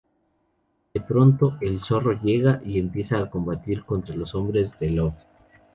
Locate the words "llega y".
2.23-2.79